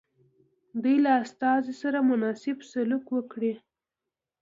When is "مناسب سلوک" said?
2.11-3.05